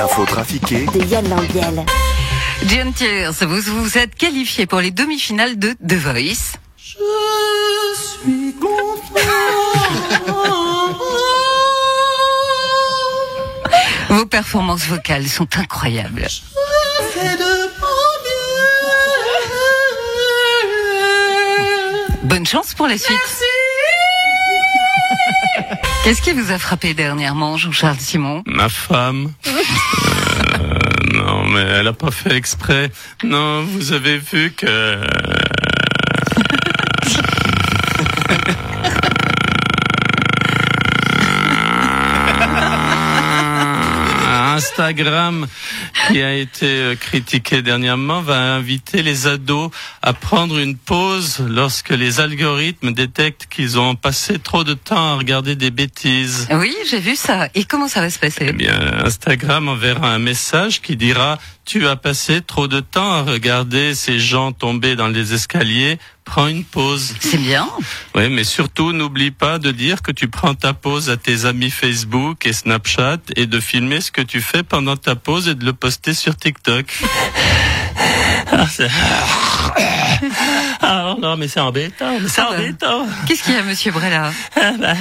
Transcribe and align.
L'info 0.00 0.24
trafiquée 0.24 0.86
de 0.94 1.04
Yann 1.04 1.28
Lambiel. 1.28 1.84
John 2.64 2.90
Tiers, 2.94 3.34
vous 3.42 3.60
vous 3.60 3.98
êtes 3.98 4.14
qualifié 4.14 4.64
pour 4.64 4.80
les 4.80 4.90
demi-finales 4.90 5.58
de 5.58 5.74
The 5.86 5.92
Voice. 5.92 6.54
Je 6.78 6.96
suis 8.22 8.54
Vos 14.08 14.24
performances 14.24 14.86
vocales 14.86 15.28
sont 15.28 15.58
incroyables. 15.58 16.26
Bonne 22.22 22.46
chance 22.46 22.72
pour 22.72 22.86
la 22.86 22.96
suite. 22.96 23.49
Qu'est-ce 26.02 26.22
qui 26.22 26.32
vous 26.32 26.50
a 26.50 26.58
frappé 26.58 26.94
dernièrement, 26.94 27.58
Jean-Charles 27.58 27.98
Simon 27.98 28.42
Ma 28.46 28.68
femme. 28.68 29.32
Euh, 30.62 30.78
non, 31.14 31.44
mais 31.46 31.60
elle 31.60 31.86
a 31.86 31.92
pas 31.92 32.10
fait 32.10 32.34
exprès. 32.34 32.90
Non, 33.24 33.62
vous 33.62 33.92
avez 33.92 34.18
vu 34.18 34.52
que. 34.52 35.00
Instagram, 44.60 45.46
qui 46.08 46.22
a 46.22 46.34
été 46.34 46.66
euh, 46.66 46.94
critiqué 46.94 47.62
dernièrement, 47.62 48.20
va 48.22 48.54
inviter 48.54 49.02
les 49.02 49.26
ados 49.26 49.70
à 50.02 50.12
prendre 50.12 50.58
une 50.58 50.76
pause 50.76 51.38
lorsque 51.48 51.90
les 51.90 52.20
algorithmes 52.20 52.92
détectent 52.92 53.46
qu'ils 53.48 53.78
ont 53.78 53.94
passé 53.94 54.38
trop 54.38 54.64
de 54.64 54.74
temps 54.74 55.14
à 55.14 55.16
regarder 55.16 55.56
des 55.56 55.70
bêtises. 55.70 56.48
Oui, 56.50 56.74
j'ai 56.88 57.00
vu 57.00 57.16
ça. 57.16 57.48
Et 57.54 57.64
comment 57.64 57.88
ça 57.88 58.00
va 58.00 58.10
se 58.10 58.18
Eh 58.18 58.20
passer 58.20 58.52
bien, 58.52 58.78
Instagram 59.04 59.68
enverra 59.68 60.12
un 60.12 60.18
message 60.18 60.80
qui 60.80 60.96
dira 60.96 61.38
tu 61.64 61.86
as 61.86 61.94
passé 61.94 62.40
trop 62.40 62.66
de 62.66 62.80
temps 62.80 63.12
à 63.12 63.22
regarder 63.22 63.94
ces 63.94 64.18
gens 64.18 64.50
tomber 64.50 64.96
dans 64.96 65.06
les 65.06 65.34
escaliers, 65.34 65.98
prends 66.30 66.46
une 66.46 66.62
pause. 66.62 67.14
C'est 67.18 67.38
bien. 67.38 67.68
Oui, 68.14 68.28
mais 68.28 68.44
surtout 68.44 68.92
n'oublie 68.92 69.32
pas 69.32 69.58
de 69.58 69.72
dire 69.72 70.00
que 70.00 70.12
tu 70.12 70.28
prends 70.28 70.54
ta 70.54 70.72
pause 70.72 71.10
à 71.10 71.16
tes 71.16 71.44
amis 71.44 71.70
Facebook 71.70 72.46
et 72.46 72.52
Snapchat 72.52 73.18
et 73.34 73.46
de 73.46 73.58
filmer 73.58 74.00
ce 74.00 74.12
que 74.12 74.22
tu 74.22 74.40
fais 74.40 74.62
pendant 74.62 74.96
ta 74.96 75.16
pause 75.16 75.48
et 75.48 75.56
de 75.56 75.64
le 75.64 75.72
poster 75.72 76.14
sur 76.14 76.36
TikTok. 76.36 76.86
Ah, 78.52 78.66
Ah, 80.82 81.14
non, 81.20 81.36
mais 81.36 81.46
c'est 81.48 81.60
embêtant, 81.60 82.18
mais 82.20 82.28
c'est 82.28 82.40
Ah 82.40 82.48
bah. 82.50 82.56
embêtant. 82.58 83.06
Qu'est-ce 83.26 83.42
qu'il 83.44 83.52
y 83.54 83.56
a, 83.56 83.62
monsieur 83.62 83.92
Brella 83.92 84.32
Ah 84.56 84.72
ben, 84.78 84.96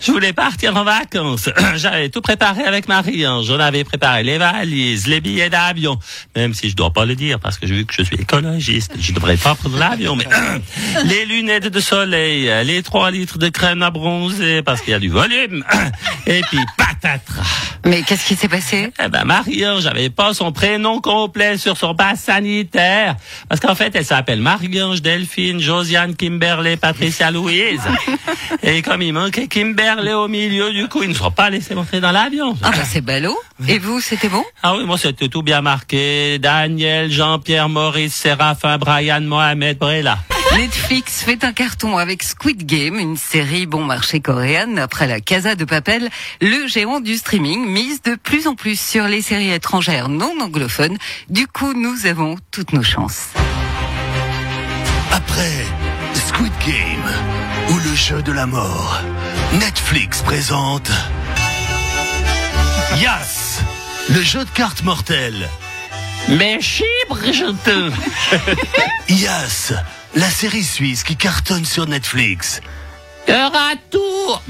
je 0.00 0.10
voulais 0.12 0.32
partir 0.32 0.76
en 0.76 0.84
vacances. 0.84 1.48
J'avais 1.76 2.08
tout 2.08 2.20
préparé 2.20 2.64
avec 2.64 2.88
Marie. 2.88 3.24
hein. 3.24 3.40
J'en 3.44 3.58
avais 3.60 3.84
préparé 3.84 4.22
les 4.22 4.38
valises, 4.38 5.06
les 5.06 5.20
billets 5.20 5.48
d'avion. 5.50 5.98
Même 6.36 6.52
si 6.54 6.68
je 6.70 6.76
dois 6.76 6.92
pas 6.92 7.04
le 7.06 7.14
dire 7.14 7.38
parce 7.40 7.58
que 7.58 7.66
vu 7.66 7.86
que 7.86 7.94
je 7.94 8.02
suis 8.02 8.16
écologiste, 8.16 8.92
je 8.98 9.12
devrais 9.12 9.36
pas 9.36 9.54
prendre 9.54 9.78
l'avion. 9.78 10.16
Mais 10.16 10.26
les 11.04 11.24
lunettes 11.26 11.68
de 11.68 11.80
soleil, 11.80 12.50
les 12.64 12.82
3 12.82 13.10
litres 13.10 13.38
de 13.38 13.48
crème 13.48 13.82
à 13.82 13.90
bronzer 13.90 14.62
parce 14.62 14.80
qu'il 14.82 14.90
y 14.90 14.94
a 14.94 14.98
du 15.00 15.10
volume. 15.10 15.64
Et 16.26 16.40
puis 16.42 16.58
patatras. 17.00 17.70
Mais 17.84 18.02
qu'est-ce 18.02 18.26
qui 18.26 18.36
s'est 18.36 18.48
passé? 18.48 18.92
Eh 19.02 19.08
ben 19.08 19.24
Marie-Ange, 19.24 19.82
j'avais 19.82 20.10
pas 20.10 20.34
son 20.34 20.52
prénom 20.52 21.00
complet 21.00 21.56
sur 21.56 21.76
son 21.76 21.94
passe 21.94 22.20
sanitaire. 22.20 23.16
Parce 23.48 23.60
qu'en 23.60 23.74
fait, 23.74 23.94
elle 23.94 24.04
s'appelle 24.04 24.40
Marie-Ange 24.40 25.02
Delphine 25.02 25.60
Josiane 25.60 26.14
Kimberley 26.14 26.76
Patricia 26.76 27.30
Louise. 27.30 27.80
Et 28.62 28.82
comme 28.82 29.02
il 29.02 29.12
manquait 29.12 29.48
Kimberley 29.48 30.12
au 30.12 30.28
milieu, 30.28 30.72
du 30.72 30.88
coup, 30.88 31.02
ils 31.02 31.08
ne 31.08 31.14
sont 31.14 31.30
pas 31.30 31.50
laissés 31.50 31.74
monter 31.74 32.00
dans 32.00 32.12
l'avion. 32.12 32.56
Ah 32.62 32.70
bah 32.70 32.84
c'est 32.84 33.00
ballot. 33.00 33.38
Et 33.66 33.78
vous, 33.78 34.00
c'était 34.00 34.28
bon? 34.28 34.44
Ah 34.62 34.74
oui, 34.76 34.84
moi 34.84 34.98
c'était 34.98 35.28
tout 35.28 35.42
bien 35.42 35.62
marqué. 35.62 36.38
Daniel, 36.38 37.10
Jean-Pierre, 37.10 37.68
Maurice, 37.68 38.14
Séraphin, 38.14 38.78
Brian, 38.78 39.22
Mohamed, 39.22 39.78
Brella. 39.78 40.18
Netflix 40.56 41.22
fait 41.22 41.44
un 41.44 41.52
carton 41.52 41.96
avec 41.96 42.22
Squid 42.22 42.66
Game, 42.66 42.98
une 42.98 43.16
série 43.16 43.66
bon 43.66 43.84
marché 43.84 44.20
coréenne. 44.20 44.78
Après 44.78 45.06
la 45.06 45.20
Casa 45.20 45.54
de 45.54 45.64
Papel, 45.64 46.10
le 46.40 46.66
géant 46.66 47.00
du 47.00 47.16
streaming 47.16 47.66
mise 47.66 48.02
de 48.02 48.14
plus 48.14 48.46
en 48.46 48.54
plus 48.54 48.78
sur 48.78 49.06
les 49.06 49.22
séries 49.22 49.52
étrangères 49.52 50.08
non 50.08 50.34
anglophones. 50.40 50.98
Du 51.28 51.46
coup, 51.46 51.72
nous 51.72 52.06
avons 52.06 52.36
toutes 52.50 52.72
nos 52.72 52.82
chances. 52.82 53.28
Après 55.12 55.64
Squid 56.14 56.52
Game 56.66 57.10
ou 57.70 57.78
le 57.78 57.94
jeu 57.94 58.22
de 58.22 58.32
la 58.32 58.46
mort, 58.46 59.00
Netflix 59.54 60.22
présente 60.22 60.90
Yas, 63.00 63.60
le 64.10 64.20
jeu 64.20 64.44
de 64.44 64.50
cartes 64.50 64.82
mortel. 64.82 65.48
Mais 66.28 66.60
chibre, 66.60 67.18
je 67.32 67.50
te... 67.64 67.90
Yas, 69.12 69.72
la 70.14 70.30
série 70.30 70.64
suisse 70.64 71.02
qui 71.02 71.16
cartonne 71.16 71.64
sur 71.64 71.86
Netflix. 71.86 72.60
Cœur 73.26 73.52
à 73.54 73.74
tour. 73.90 74.42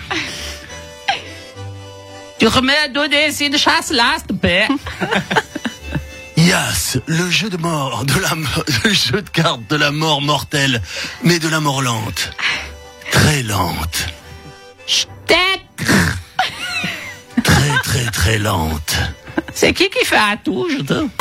Tu 2.38 2.46
remets 2.46 2.76
à 2.78 2.88
donner 2.88 3.30
une 3.40 3.58
chasse 3.58 3.92
te 4.26 4.32
plaît. 4.32 4.68
Yas, 6.36 6.96
le 7.06 7.30
jeu 7.30 7.50
de 7.50 7.58
mort, 7.58 8.04
de 8.06 8.18
la, 8.18 8.30
le 8.84 8.92
jeu 8.92 9.20
de 9.20 9.28
cartes 9.28 9.68
de 9.68 9.76
la 9.76 9.90
mort 9.90 10.22
mortelle, 10.22 10.80
mais 11.22 11.38
de 11.38 11.48
la 11.48 11.60
mort 11.60 11.82
lente. 11.82 12.30
Très 13.10 13.42
lente. 13.42 14.06
Très 17.44 17.78
très 17.82 18.06
très 18.06 18.38
lente. 18.38 18.96
C'est 19.54 19.74
qui 19.74 19.90
qui 19.90 20.04
fait 20.04 20.16
à 20.16 20.36
tout, 20.42 20.66
je 20.70 20.82
te... 20.82 21.19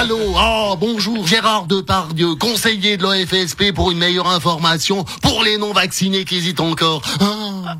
Allô, 0.00 0.16
oh, 0.36 0.76
bonjour, 0.78 1.26
Gérard 1.26 1.66
Depardieu, 1.66 2.36
conseiller 2.36 2.96
de 2.96 3.02
l'OFSP 3.02 3.72
pour 3.74 3.90
une 3.90 3.98
meilleure 3.98 4.28
information 4.28 5.04
pour 5.22 5.42
les 5.42 5.58
non-vaccinés 5.58 6.24
qui 6.24 6.36
hésitent 6.36 6.60
encore. 6.60 7.02
Ah. 7.18 7.78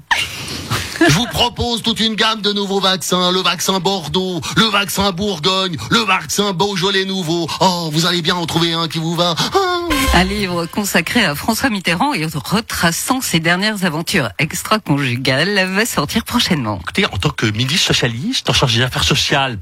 Je 0.98 1.14
vous 1.14 1.26
propose 1.26 1.80
toute 1.80 2.00
une 2.00 2.16
gamme 2.16 2.40
de 2.40 2.52
nouveaux 2.52 2.80
vaccins, 2.80 3.30
le 3.30 3.38
vaccin 3.38 3.78
Bordeaux, 3.78 4.40
le 4.56 4.64
vaccin 4.64 5.12
Bourgogne, 5.12 5.76
le 5.90 6.00
vaccin 6.00 6.52
Beaujolais 6.52 7.04
nouveau. 7.04 7.46
Oh, 7.60 7.88
vous 7.92 8.04
allez 8.04 8.20
bien 8.20 8.34
en 8.34 8.46
trouver 8.46 8.72
un 8.72 8.88
qui 8.88 8.98
vous 8.98 9.14
va. 9.14 9.36
Ah. 9.54 9.77
Un 10.14 10.24
livre 10.24 10.66
consacré 10.66 11.24
à 11.24 11.34
François 11.34 11.70
Mitterrand 11.70 12.12
et 12.12 12.24
retraçant 12.26 13.20
ses 13.20 13.38
dernières 13.40 13.84
aventures 13.84 14.30
extra-conjugales 14.38 15.72
va 15.74 15.86
sortir 15.86 16.24
prochainement. 16.24 16.78
Écoutez, 16.82 17.06
en 17.06 17.16
tant 17.18 17.30
que 17.30 17.46
ministre 17.46 17.88
socialiste, 17.88 18.50
en 18.50 18.52
charge 18.52 18.74
des 18.76 18.82
affaires 18.82 19.04
sociales, 19.04 19.58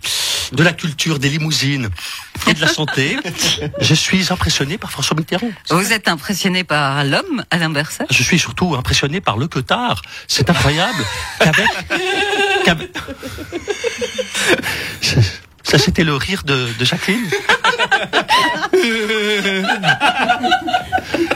de 0.52 0.62
la 0.62 0.72
culture, 0.72 1.18
des 1.18 1.28
limousines 1.28 1.90
et 2.48 2.54
de 2.54 2.60
la 2.60 2.68
santé, 2.68 3.16
je 3.80 3.94
suis 3.94 4.32
impressionné 4.32 4.78
par 4.78 4.90
François 4.90 5.16
Mitterrand. 5.16 5.50
Vous 5.70 5.92
êtes 5.92 6.08
impressionné 6.08 6.64
par 6.64 7.04
l'homme, 7.04 7.44
Alain 7.50 7.68
Berset? 7.70 8.06
Je 8.10 8.22
suis 8.22 8.38
surtout 8.38 8.74
impressionné 8.76 9.20
par 9.20 9.36
le 9.36 9.48
Cotard. 9.48 10.00
C'est 10.26 10.48
incroyable 10.48 11.04
qu'avec... 11.38 11.66
qu'avec- 12.64 12.96
Ça, 15.68 15.78
c'était 15.78 16.04
le 16.04 16.14
rire 16.14 16.42
de, 16.44 16.68
de 16.78 16.84
Jacqueline. 16.84 17.26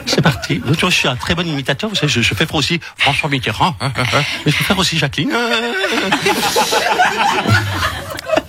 C'est 0.07 0.23
parti. 0.23 0.61
Je 0.81 0.87
suis 0.91 1.09
un 1.09 1.17
très 1.17 1.35
bon 1.35 1.45
imitateur. 1.45 1.91
Vous 1.91 1.97
savez, 1.97 2.13
je, 2.13 2.21
je 2.23 2.35
fais 2.35 2.47
aussi 2.53 2.79
François 2.97 3.29
Mitterrand. 3.29 3.75
hein, 3.81 3.91
hein, 3.97 4.05
hein. 4.15 4.23
Mais 4.47 4.53
je 4.53 4.59
peux 4.59 4.63
faire 4.65 4.79
aussi 4.79 4.97
Jacqueline. 4.99 5.33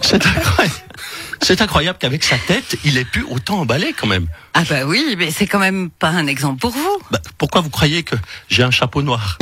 C'est 0.01 0.23
incroyable. 0.25 0.75
C'est 1.41 1.59
incroyable 1.61 1.97
qu'avec 1.99 2.23
sa 2.23 2.37
tête, 2.37 2.77
il 2.83 2.97
ait 2.99 3.05
pu 3.05 3.25
autant 3.27 3.61
emballer 3.61 3.93
quand 3.99 4.05
même. 4.05 4.27
Ah 4.53 4.61
bah 4.69 4.83
oui, 4.85 5.15
mais 5.17 5.31
c'est 5.31 5.47
quand 5.47 5.57
même 5.57 5.89
pas 5.89 6.09
un 6.09 6.27
exemple 6.27 6.59
pour 6.59 6.69
vous. 6.69 6.99
Bah, 7.09 7.19
pourquoi 7.39 7.61
vous 7.61 7.71
croyez 7.71 8.03
que 8.03 8.15
j'ai 8.49 8.61
un 8.61 8.69
chapeau 8.69 9.01
noir? 9.01 9.39